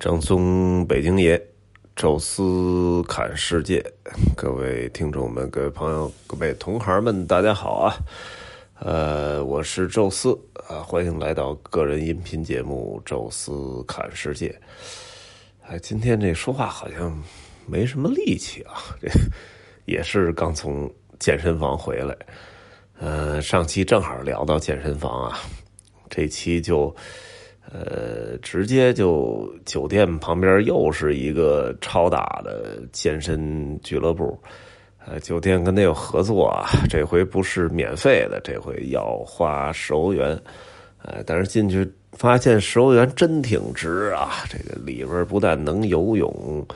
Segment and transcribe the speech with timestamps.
[0.00, 1.38] 正宗北京爷，
[1.94, 3.84] 宙斯侃世界，
[4.34, 7.94] 各位听众们、各位朋友、各位同行们，大家好啊！
[8.78, 10.30] 呃，我是宙斯
[10.66, 14.48] 啊，欢迎来到个人音频节目《宙斯侃世界》。
[15.68, 17.22] 哎，今天这说话好像
[17.66, 19.08] 没什么力气啊，这
[19.84, 22.16] 也是刚从健身房回来。
[22.98, 25.38] 呃，上期正好聊到健身房啊，
[26.08, 26.96] 这期就。
[27.68, 34.36] 呃，直接就酒店旁边又是一个超大的健身俱乐部，
[35.06, 40.36] 呃，酒店跟他有合作啊， 这回不是免费的，这回要花十欧元，
[41.02, 46.66] 呃，但是进去发现十欧元真挺值啊，这个里边不但能游泳。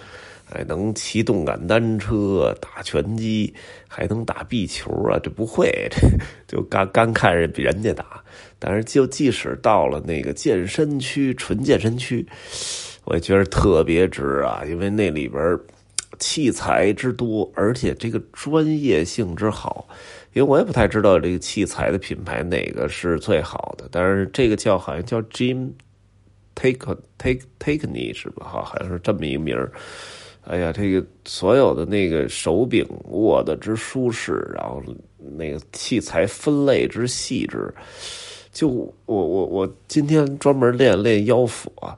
[0.55, 3.53] 还能骑动感单车、打拳击，
[3.89, 5.19] 还能打壁球啊！
[5.21, 5.99] 这不会，这
[6.57, 8.23] 就干干看人比人家打。
[8.61, 12.25] 但是就即使到了那个健身区、纯健身区，
[13.05, 14.63] 我也觉得特别值啊！
[14.69, 15.59] 因为那里边
[16.21, 19.89] 器材之多，而且这个专业性之好。
[20.35, 25.71] 因为我也不太知道这个器材的品牌哪个是最好的，但是这个叫好像叫 Gym
[26.55, 28.46] Take Take Take Me 是吧？
[28.46, 29.73] 哈，好像是这么一名儿。
[30.46, 34.82] 哎呀，这个所有的那个手柄握的之舒适，然后
[35.38, 37.73] 那个器材分类之细致，
[38.52, 41.96] 就我我我今天专门练练腰腹啊，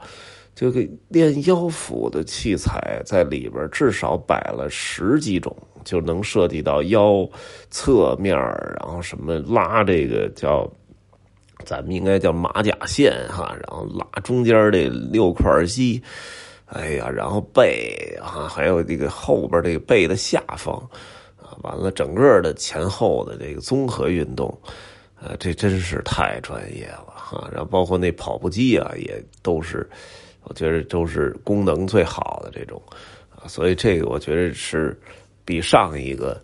[0.54, 7.28] 就给练腰腹的器材在里边至少摆了十几种，就能涉及到腰
[7.68, 10.70] 侧面，然后什么拉这个叫
[11.64, 16.00] 咱们应该叫马甲线哈，然后拉中间这六块肌。
[16.66, 20.76] 哎呀，然后背啊，还有这个后边这个背的下方
[21.40, 24.52] 啊，完了整个的前后的这个综合运动，
[25.20, 27.48] 呃，这真是太专业了哈。
[27.52, 29.88] 然后包括那跑步机啊，也都是，
[30.42, 32.82] 我觉得都是功能最好的这种
[33.30, 33.46] 啊。
[33.46, 34.98] 所以这个我觉得是
[35.44, 36.42] 比上一个，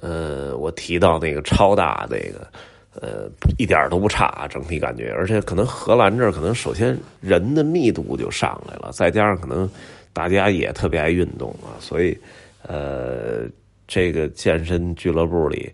[0.00, 2.44] 呃，我提到那个超大那个。
[2.92, 9.70] 呃，一点都不差，整体感觉，而且可能荷兰这可能首先人的密度就上来了，再加上可能
[10.12, 12.18] 大家也特别爱运动啊，所以
[12.66, 13.48] 呃，
[13.86, 15.72] 这个健身俱乐部里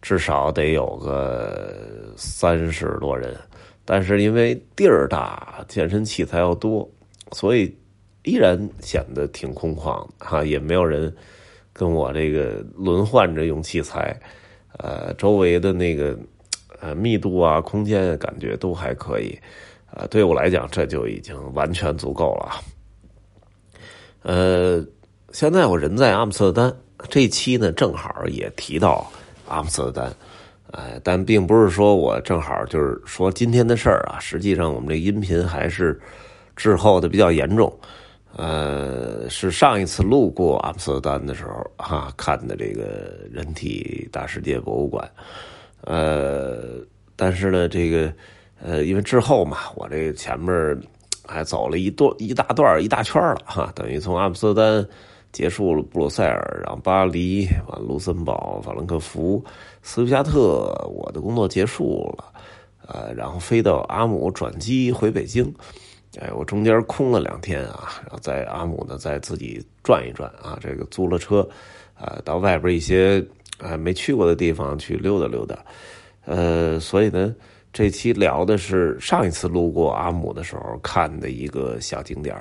[0.00, 3.36] 至少得有个三十多人，
[3.84, 6.90] 但是因为地儿大，健身器材要多，
[7.32, 7.76] 所以
[8.22, 11.14] 依然显得挺空旷哈，也没有人
[11.74, 14.18] 跟我这个轮换着用器材，
[14.78, 16.18] 呃，周围的那个。
[16.84, 19.38] 呃，密度啊，空间感觉都还可以，
[19.90, 22.60] 呃，对我来讲这就已经完全足够了。
[24.20, 24.84] 呃，
[25.32, 26.76] 现在我人在阿姆斯特丹，
[27.08, 29.10] 这期呢正好也提到
[29.48, 30.12] 阿姆斯特丹，
[30.72, 35.98] 呃，但并不是说我正好就是说今天的事儿啊，实际上我们这音频还是
[36.54, 37.74] 滞后的比较严重，
[38.36, 45.10] 呃，是上一次路过阿姆斯特丹的时候哈看的这个人体大世界博物馆。
[45.86, 46.80] 呃，
[47.14, 48.10] 但是呢，这个
[48.58, 50.80] 呃，因为之后嘛，我这前面
[51.26, 54.88] 还走了一段一大段一大圈了哈，等于从阿姆斯特丹
[55.30, 59.44] 结束了布鲁塞尔，然后巴黎，完卢森堡、法兰克福、
[59.82, 62.32] 斯图加特，我的工作结束了，
[62.86, 65.54] 呃，然后飞到阿姆转机回北京，
[66.18, 71.46] 哎，我中间空了两天啊，然后在阿姆呢再自己转一转啊，这个租了车，
[71.94, 73.22] 啊，到外边一些。
[73.58, 75.64] 啊，没去过的地方去溜达溜达，
[76.26, 77.32] 呃，所以呢，
[77.72, 82.36] 这期聊的是上一次路过阿姆的时候看的一个小景点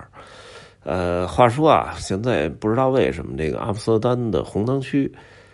[0.83, 5.09] 呃，话说啊，现在不知道为什么这个阿姆斯特丹的红灯区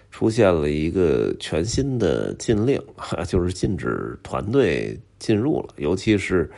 [0.09, 2.81] 出现了一个全新的禁令，
[3.27, 6.49] 就是禁止团队进入了，尤其是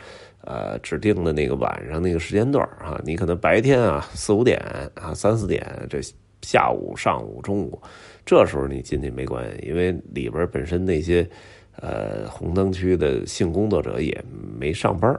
[0.42, 4.58] 呃指定的那个晚上那个时间段啊，你可能白天啊四五点
[4.94, 6.00] 啊三四点这。
[6.44, 7.80] 下午、上午、中午，
[8.24, 11.28] 这时候你进去没关系，因为里边本身那些
[11.76, 14.24] 呃红灯区的性工作者也
[14.58, 15.10] 没上班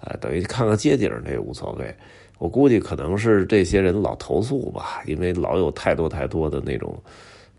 [0.00, 1.94] 啊，等于看看街景这也无所谓。
[2.38, 6.96] 我估计可能是这些人老投诉吧，因为老有太多太多的那种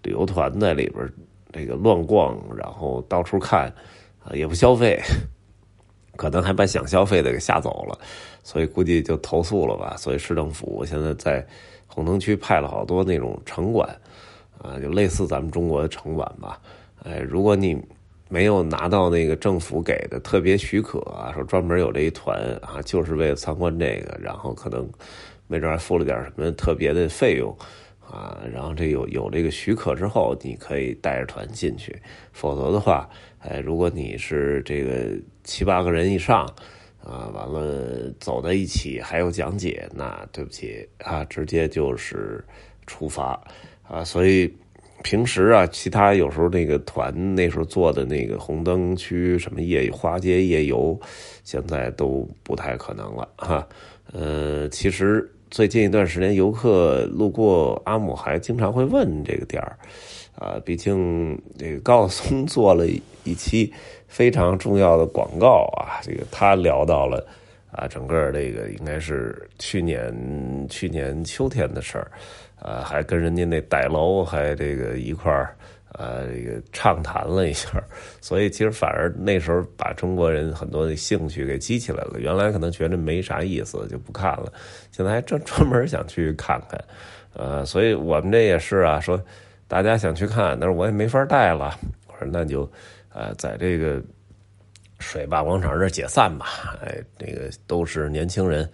[0.04, 1.08] 旅游团在里边
[1.52, 3.72] 这个乱逛，然后到处看
[4.24, 5.00] 啊，也不消费，
[6.16, 8.00] 可能还把想消费的给吓走了，
[8.44, 9.96] 所以估计就投诉了吧。
[9.98, 11.46] 所以市政府现在在。
[11.92, 13.90] 红灯区派了好多那种城管，
[14.62, 16.62] 啊，就类似咱们中国的城管吧。
[17.04, 17.82] 哎，如果你
[18.28, 24.88] 没有拿到那个政府给的特别许可啊，说专门有这一团啊，就是为了参观这个，然后可能
[25.48, 27.58] 没准还付了点什么特别的费用
[28.06, 32.00] 啊，然后这有有这个许可之后，你可以带着团进去。
[32.32, 33.10] 否则的话，
[33.40, 36.46] 哎，如果你是这个七八个人以上，
[37.04, 42.46] 啊，完了走在一起还有讲解，那对不起啊，直接就是
[42.86, 43.40] 处罚
[43.90, 44.04] 啊。
[44.04, 44.54] 所以
[45.04, 50.98] 平时啊，其他有时候那个团那时候做的那个红灯区什么夜花街夜游，
[51.44, 53.68] 现在都不太可能了哈。
[54.14, 59.78] 呃，其实最近一段时间游客路过阿姆还经常会问这个点儿
[60.36, 62.86] 啊，毕竟这个高晓松做了
[63.24, 63.74] 一期。
[64.12, 66.02] 非常重要的广告啊！
[66.02, 67.24] 这个他聊到了
[67.72, 72.12] 啊，整个这个应该是去年去年秋天的事儿，
[72.60, 75.56] 啊，还跟人家那傣楼还这个一块儿
[75.94, 77.70] 啊，这个畅谈了一下。
[78.22, 82.20] 所以其实反而那时候把中国人很多的兴趣给激起来了。
[82.20, 84.52] 原来可能觉得没啥意思就不看了，
[84.92, 86.84] 现在还专 专门想去看看。
[87.34, 89.22] 呃，所以我们这也是啊，说
[89.68, 91.78] 大家想去看，但是我也没法带了。
[92.08, 92.70] 我说那就。
[93.12, 94.00] 呃，在这个
[95.00, 98.70] 水坝广场这解散吧，哎，这个都是年轻人，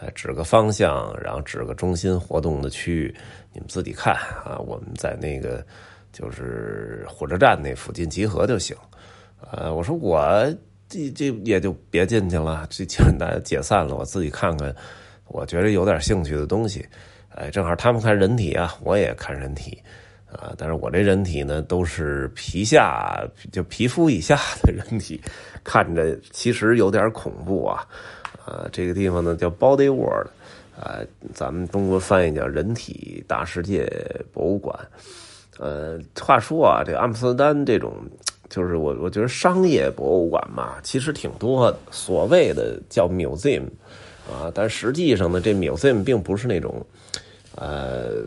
[0.00, 3.14] 呃，指个方向，然后指个中心活动的区域，
[3.52, 4.58] 你们自己看啊。
[4.58, 5.64] 我们在那个
[6.12, 8.76] 就是火车站那附近集合就行。
[9.52, 10.26] 呃，我说我
[10.88, 14.74] 这这也就别进去了，这既然大家解散了，我自己看看，
[15.26, 16.84] 我觉得有点兴趣的东西。
[17.28, 19.78] 哎，正好他们看人体啊，我也看人体。
[20.38, 25.18] 啊，但是我这人体呢，都是皮下就皮肤以下的人体，
[25.64, 27.86] 看着其实有点恐怖啊。
[28.44, 30.28] 啊，这个地方呢叫 Body World，
[30.78, 31.00] 啊，
[31.32, 33.90] 咱们中国翻译叫人体大世界
[34.30, 34.78] 博物馆。
[35.58, 37.94] 呃，话说啊，这阿姆斯特丹这种，
[38.50, 43.64] 就是我我觉得商业博物馆嘛，其实挺多，所谓的叫 museum，
[44.30, 46.84] 啊，但实际上呢，这 museum 并不是那种。
[47.56, 48.22] 呃，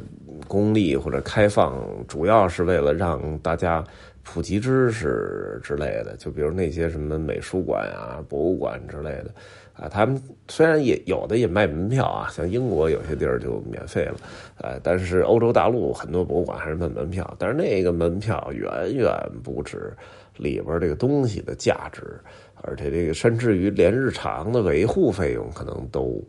[0.48, 3.84] 公立或者开放，主要是为了让大家
[4.24, 6.16] 普及知识之类的。
[6.18, 9.32] 就比如那些什么美术馆啊、博物馆之类的，
[9.74, 14.16] 啊，他们虽然也有的也卖门票啊，像英国有些地儿就免费了，
[14.58, 19.12] 呃，但是欧洲大陆很多博物馆还是卖门票，但是那个门票远远
[19.44, 19.94] 不止
[20.38, 22.20] 里边这个东西的价值，
[22.64, 26.22] 而且这个甚至于连日常的维护费用可能都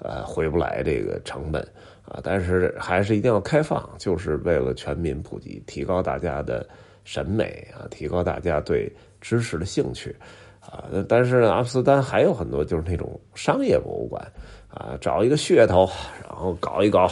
[0.00, 1.66] 呃回不来这个成本。
[2.08, 6.64] 啊，但是还是一定要开放，就是为了全民普及，提高大家的
[7.02, 8.88] 审美啊，提高大家对
[9.20, 10.14] 知识的兴趣
[10.60, 10.84] 啊。
[11.08, 14.24] 但是呢，阿姆斯丹还有很多就是那种商业博物馆
[14.68, 15.90] 啊，找一个噱头，
[16.22, 17.10] 然后搞一搞。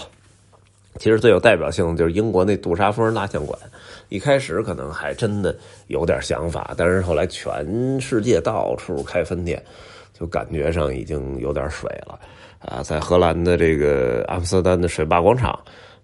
[0.99, 3.59] 其实最有代表性的就是英国那杜莎夫人蜡像馆，
[4.09, 5.55] 一开始可能还真的
[5.89, 9.63] 有点想法，但是后来全世界到处开分店，
[10.13, 12.19] 就感觉上已经有点水了。
[12.61, 15.51] 啊，在荷兰的这个阿姆斯特丹的水坝广场，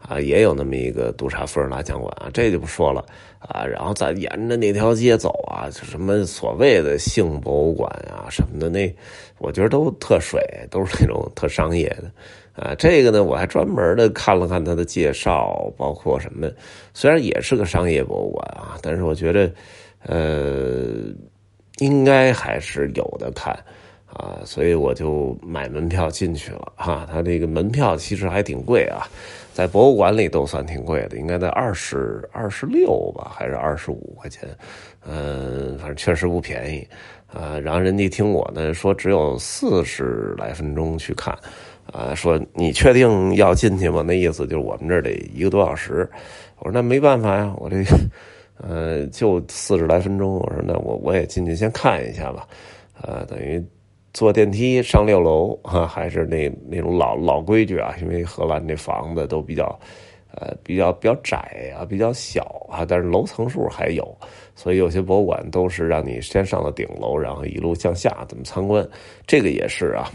[0.06, 3.02] 啊，也有那么一个杜莎夫人蜡像馆啊，这就不说了
[3.38, 3.64] 啊。
[3.64, 8.94] 然后再沿着那条街走啊，什么所谓的性博物馆啊什么的，那
[9.38, 10.38] 我觉得都特水，
[10.70, 12.10] 都是那种特商业的
[12.54, 12.74] 啊。
[12.76, 16.48] 这个呢，我还专门的看了看他的介绍，包括什么，
[16.94, 19.50] 虽然也是个商业博物馆啊，但是我觉得，
[20.06, 21.12] 呃，
[21.78, 23.58] 应该还是有的看。
[24.12, 27.06] 啊，所以我就买门票进去了哈。
[27.08, 29.06] 他这个门票其实还挺贵啊，
[29.54, 34.48] 在博物馆里都算挺贵的，应该在二十二十六吧，还是二十五块钱？
[35.06, 36.84] 嗯，反正确实不便宜
[37.32, 37.56] 啊。
[37.60, 41.32] 然后人家听我呢说，只有四十来分钟去看
[41.92, 44.02] 啊，说你确定要进去吗？
[44.06, 46.08] 那意思就是我们这儿得一个多小时。
[46.58, 47.82] 我说那没办法呀，我这
[48.56, 50.34] 呃就四十来分钟。
[50.34, 52.46] 我说那我我也进去先看一下吧，
[53.02, 53.62] 呃，等于。
[54.12, 59.66] 坐电梯上六楼啊，还是那那种老老规矩啊，因为荷兰这房子都比较，
[60.34, 64.18] 呃，比较比较窄啊，比较小啊，但是楼层数还有，
[64.56, 68.84] 所以有些博物馆都是让你先上到顶楼，然后一路向下怎么参观，
[69.28, 70.10] 这个也是啊。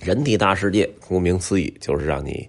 [0.00, 2.48] 人体大世界，顾名思义就是让你，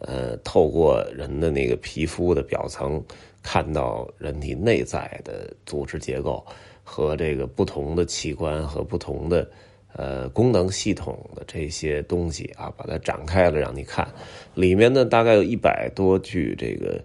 [0.00, 3.02] 呃，透过人的那个皮肤的表层，
[3.42, 6.44] 看到人体内在的组织结构
[6.82, 9.48] 和这个不同的器官和不同的。
[9.92, 14.06] 呃，功能系统的这些东西啊，把它展开了让你看，
[14.54, 17.02] 里面呢大概有一百多具这个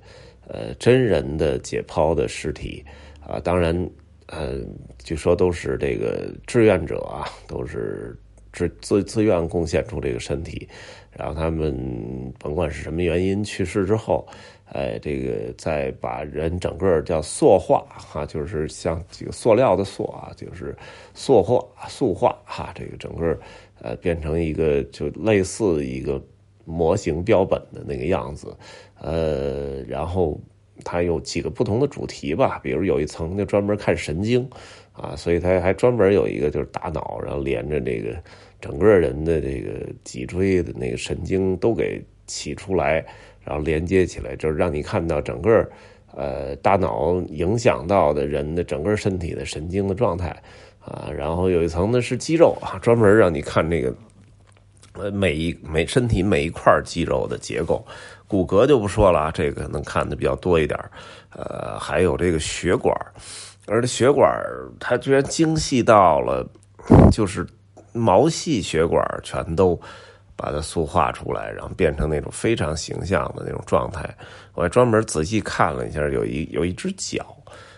[0.47, 2.85] 呃真人的解剖的尸体
[3.27, 3.75] 啊，当然
[4.27, 4.59] 呃，
[5.03, 8.15] 据说都是这个志愿者啊，都是
[8.55, 10.67] 自自自愿贡献出这个身体，
[11.11, 14.27] 然后他们甭管是什么原因去世之后。
[14.73, 20.75] 哎，这个再把人整个叫塑化哈，就是像这个塑料的塑啊，就是
[21.13, 23.39] 塑化塑化哈，这个整个
[23.79, 26.19] 呃变成一个就类似一个
[26.65, 28.57] 模型标本的那个样子，
[28.99, 30.41] 呃，然后
[30.83, 34.49] 它有几个不同的主题吧，比如有一层就专门看神经，
[34.95, 38.15] 啊，所以他还专门有一个就是大脑，然后连着这个
[38.61, 43.05] 整个人的这个脊椎的那个神经都给起出来，
[43.43, 45.69] 然后连接起来，就是让你看到整个
[46.15, 50.29] 呃大脑影响到的人的整个身体的神经的状态
[50.79, 53.93] 啊，然后有一层呢是肌肉啊，专门让你看这个
[54.93, 57.85] 呃每一每身体每一块肌肉的结构。
[58.27, 60.79] 骨骼就不说了，这个能看的比较多一点
[61.29, 62.91] 呃，还有这个血管，
[63.67, 64.27] 而这血管
[64.79, 66.47] 它居然精细到了，
[67.11, 67.45] 就是
[67.93, 69.79] 毛细血管全都
[70.35, 74.07] 把它塑化出来，然后变成那种非常形象的那种状态。
[74.53, 77.25] 我还专门仔细看了一下，有一有一只脚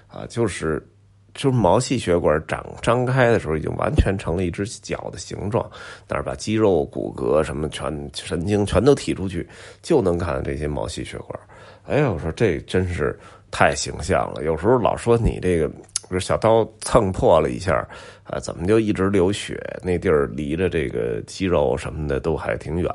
[0.08, 0.86] 啊，就是。
[1.34, 5.70] 就是毛细血管长张开的时候，已经完全成了一只脚的形状，
[6.08, 9.48] 但是把肌肉、骨骼什么全神经全都提出去，
[9.84, 11.40] 就能看到这些毛细血管。
[11.86, 13.16] 哎呀，我说这真是
[13.52, 14.44] 太形象了。
[14.44, 15.76] 有时候老说你这个，比
[16.10, 17.88] 如小刀蹭破了一下，
[18.24, 19.60] 啊，怎么就一直流血？
[19.84, 22.90] 那地儿离着这个肌肉什么的都还挺远，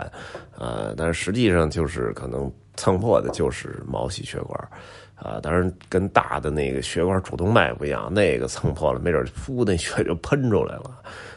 [0.57, 4.69] 啊，但是实际上就是可能蹭破的就是毛细血管。
[5.15, 10.91] 啊，当然跟大的那个血管主动脉不一样，那个蹭破了，没准噗，那血就喷出来了，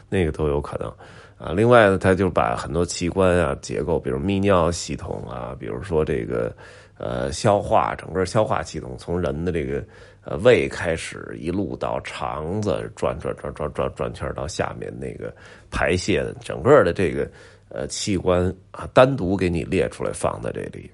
[0.08, 0.92] 那个都有可能。
[1.38, 6.52] 啊，另外呢，他就把很多器官啊结构，比如泌尿系统啊，比如说这个
[6.98, 9.84] 呃消化，整个消化系统从人的这个
[10.24, 15.34] 呃胃开始，一路到肠子转转转转转转圈到下面那个
[15.70, 17.30] 排泄的整个的这个
[17.68, 20.90] 呃器官啊，单独给你列出来放在这里，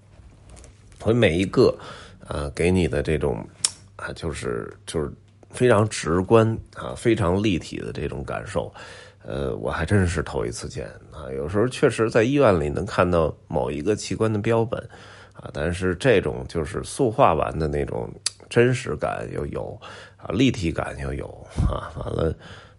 [0.98, 1.76] 所以每一个。
[2.28, 3.44] 呃，给你的这种
[3.96, 5.12] 啊，就是就是
[5.50, 8.72] 非常直观啊，非常立体的这种感受，
[9.24, 11.26] 呃，我还真是头一次见啊。
[11.36, 14.80] 有时候确实在医院里能看到某一个器官的标本
[15.42, 18.08] 啊，但是这种就是塑化完的那种
[18.48, 19.78] 真实感又有
[20.16, 21.26] 啊，立体感又有
[21.68, 21.92] 啊。
[21.96, 22.34] 完了，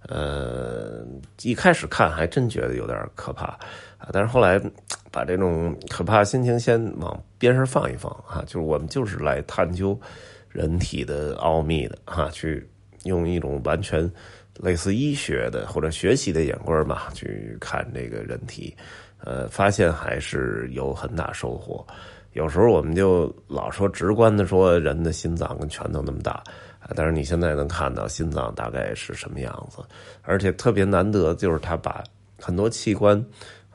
[0.08, 1.05] 呃，
[1.43, 3.48] 一开始看还真觉得有点可怕
[3.98, 4.60] 啊，但是后来。
[5.13, 9.96] 把这种可怕心情先往边上放一放啊，就是我们就是来探究
[10.50, 12.67] 人体的奥秘的哈，去
[13.03, 14.12] 用一种完全
[14.55, 18.75] 类似医学的或者学习的眼光吧，去看这个人体，
[19.20, 21.86] 呃，发现还是有很大收获。
[22.33, 26.43] 有时候我们就老说直观的说人的心脏跟拳头那么大，
[26.95, 29.77] 但是你现在能看到心脏大概是什么样子，
[30.21, 32.03] 而且特别难得就是他把
[32.39, 33.23] 很多器官。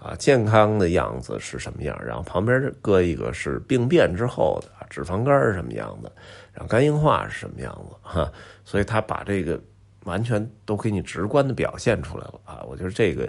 [0.00, 2.00] 啊，健康的样子是什么样？
[2.06, 6.08] 然后旁边搁一个是病变之后的脂肪肝是什么样子？
[6.52, 7.96] 然后肝硬化是什么样子？
[8.00, 8.30] 哈，
[8.64, 9.60] 所以他把这个
[10.04, 12.64] 完全都给你直观的表现出来了啊！
[12.68, 13.28] 我觉得这个。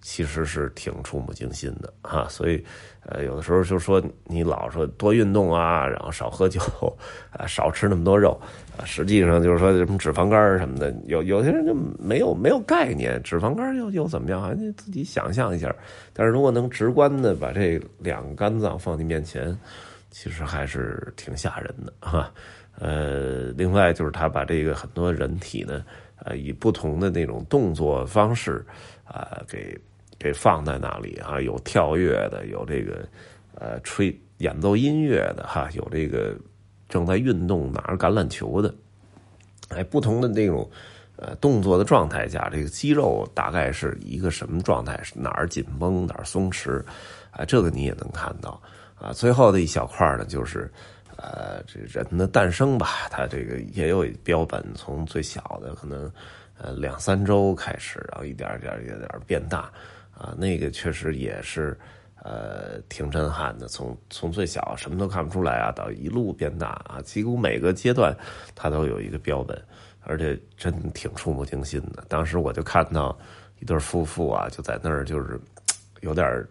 [0.00, 2.64] 其实是挺触目惊心的 哈，所以，
[3.02, 6.60] 呃，有的时候就说你老说多运动啊，然后少喝酒
[7.30, 8.40] 啊，少吃那么多肉
[8.78, 14.54] 啊，实际上就是说什么脂肪肝什么的，有有些人就没有没有概念，脂肪肝又又怎么样？
[14.56, 15.74] 你自己想象一下。
[16.12, 19.56] 但是如果能直观的把这两个肝脏放你面前，
[20.10, 22.32] 其实还是挺吓人的 哈。
[22.78, 25.84] 呃，另外就是他把这个很多人体呢，
[26.24, 28.64] 呃，以不同的那种动作方式
[29.04, 29.76] 啊给。
[30.18, 33.06] 给放在那里啊，有跳跃的，有这个
[33.54, 36.34] 呃吹演奏音乐的哈，有这个
[36.88, 38.74] 正在运动拿着橄榄球的，
[39.68, 40.68] 哎，不同的那种
[41.16, 45.00] 呃动作的状态下，这个肌肉大概是一个什么状态？
[45.14, 46.82] 哪儿紧绷，哪儿松弛？
[47.30, 48.60] 啊，这个你也能看到
[48.98, 49.12] 啊。
[49.12, 50.68] 最后的一小块呢，就是
[51.16, 56.10] 呃这人的诞生吧，它这个也有标本，从最小的可能
[56.60, 59.70] 呃两三周开始，然后一点点一点点变大。
[60.18, 61.78] 啊，那个确实也是，
[62.24, 63.68] 呃，挺震撼的。
[63.68, 68.12] 从从最小什么都看不出来啊，到一路变大啊，几乎每个阶段
[68.52, 69.56] 它都有一个标本，
[70.02, 72.04] 而且真挺触目惊心的。
[72.08, 73.16] 当时我就看到
[73.60, 75.40] 一对夫妇啊，就在那儿就是
[76.00, 76.44] 有点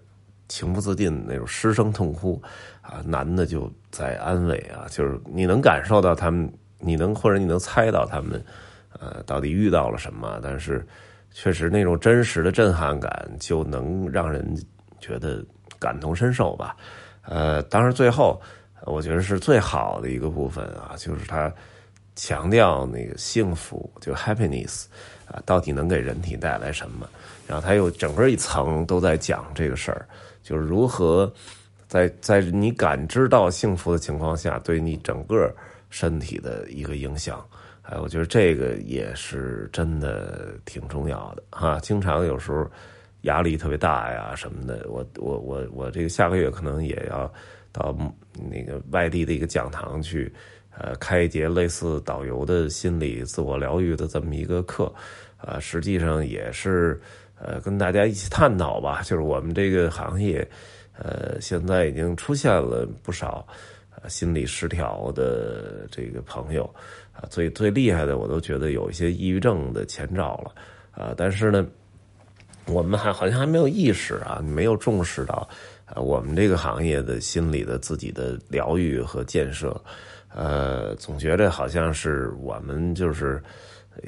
[0.48, 2.42] 情不自禁那种失声痛哭
[2.82, 8.42] 啊，男的就在安慰啊，就是你能感受到他们，你能或者你能猜到他们，
[8.98, 10.88] 呃，到底遇到了什么，但是。
[11.40, 14.44] 确实，那种真实的震撼感就能让人
[15.00, 15.46] 觉得
[15.78, 16.76] 感同身受吧。
[17.22, 18.42] 呃，当然最后
[18.86, 21.54] 我觉得是最好的一个部分啊，就是他
[22.16, 24.86] 强调那个幸福，就 happiness
[25.32, 27.08] 啊，到底能给人体带来什么？
[27.46, 30.08] 然后他又整个一层都在讲这个事儿，
[30.42, 31.32] 就是如何
[31.88, 35.54] 在在你感知到幸福的情况下，对你整个
[35.92, 37.46] 身体的一个影响。
[37.90, 41.80] 哎，我觉得这个也是真的挺重要的哈。
[41.80, 42.70] 经常有时候
[43.22, 47.32] 压力特别大呀什么的，我我我我这个下个月可能也要
[47.72, 47.98] 到
[48.52, 50.30] 那个外地的一个讲堂去
[50.78, 54.94] 呃开一节类似导游的心理自我疗愈的这么一个课，
[55.38, 57.00] 啊，实际上也是
[57.40, 60.46] 呃跟大家一起探讨吧，就是我们这个行业，
[61.00, 63.48] 呃，现在已经出现了不少
[64.08, 66.64] 心理失调的这个朋友，
[67.14, 70.52] 啊，最最厉害的我都觉得有一些抑郁症的前兆了，
[70.92, 71.66] 啊，但是呢，
[72.66, 75.48] 我们还好像还没有意识啊，没有重视到。
[75.86, 79.82] 啊，我们这个行业的心理的自己的疗愈和建设，
[80.36, 83.42] 呃，总觉得好像是我们就是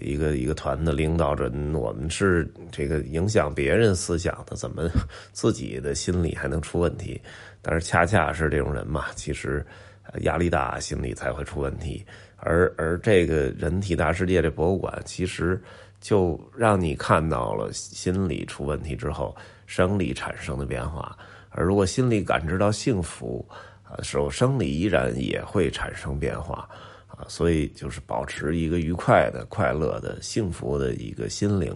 [0.01, 4.89] 一个一个团的领导者，我们是这个影响别人思想的，怎么
[5.31, 7.21] 自己的心理还能出问题？
[7.61, 9.65] 但是恰恰是这种人嘛，其实
[10.21, 12.05] 压力大，心理才会出问题。
[12.37, 15.61] 而而这个人体大世界这博物馆，其实
[15.99, 21.17] 就让你看到了心理出问题之后，生理产生的变化。
[21.49, 23.45] 而如果心里感知到幸福，
[23.83, 26.69] 啊，时候生理依然也会产生变化，
[27.27, 31.71] 所以就是保持一个愉快的、快乐的、幸福的一个心灵，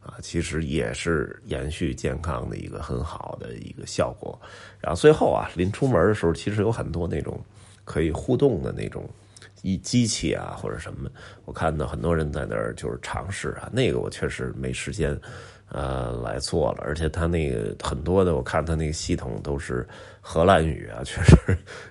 [0.00, 4.38] 啊，其实也是延续健康的一个很好的一个效果。
[4.80, 7.38] 然后最后啊，临出门的时候，其实有很多那种
[7.84, 9.08] 可以互动的那种
[9.62, 11.10] 一机器啊或者什么，
[11.44, 15.18] 我看到很多人在那儿就是尝试啊，那个我确实没时间。
[15.70, 19.86] 呃，来做了，而且他那个很多的，我看他那个系统都是
[20.20, 21.36] 荷兰语啊，确实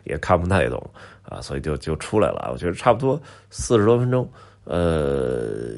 [0.04, 0.82] 也看不太懂
[1.24, 2.50] 啊，所以就就出来了。
[2.52, 4.30] 我觉得差不多四十多分钟，
[4.64, 5.76] 呃，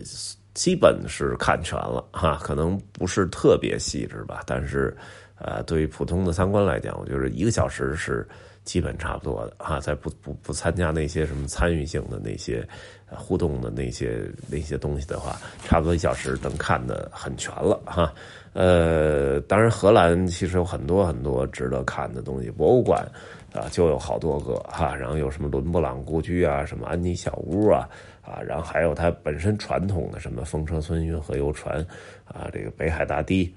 [0.53, 4.95] 基本是看全了哈，可能不是特别细致吧，但是
[5.37, 8.27] 呃，对于普通的参观来讲，我觉得一个小时是。
[8.65, 12.67] 基本差不多的哈，在不不不参加那些什么参与性的那些
[13.07, 18.11] 互动的那些那些东西的话，差不多一小时能看的很全了哈。
[18.53, 23.05] 呃，当然荷兰其实有很多很多值得看的东西，博物馆
[23.53, 27.87] 啊就有好多个哈，然后有什么伦勃朗故居啊，什么安妮小屋啊
[28.21, 31.85] 啊，然后还有它本身传统的什么风车村运河游船
[32.25, 33.53] 啊，这个北海大堤。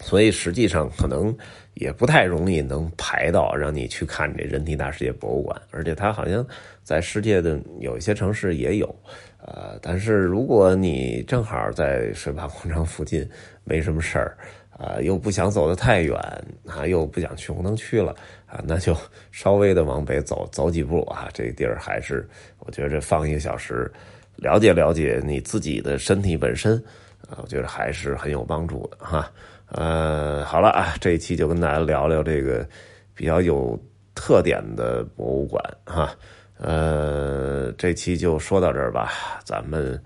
[0.00, 1.36] 所以实际上可能
[1.74, 6.44] 也不太容易能排到让你去看这人体大世界博物馆，而且它好像
[6.82, 8.94] 在世界的有一些城市也有，
[9.38, 13.28] 呃，但是如果你正好在水坝广场附近
[13.62, 14.36] 没什么事儿，
[14.70, 16.18] 啊，又不想走得太远
[16.66, 18.14] 啊，又不想去红灯区了
[18.46, 18.96] 啊，那就
[19.30, 22.26] 稍微的往北走走几步啊，这地儿还是
[22.58, 23.90] 我觉着放一个小时，
[24.36, 26.82] 了解了解你自己的身体本身
[27.28, 29.30] 啊，我觉得还是很有帮助的哈。
[29.72, 32.68] 呃，好了啊，这一期就跟大家聊聊这个
[33.14, 33.78] 比较有
[34.14, 36.10] 特点的博物馆哈。
[36.58, 39.12] 呃，这期就说到这儿吧，
[39.44, 39.98] 咱们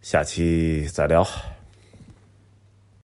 [0.00, 1.26] 下期再聊。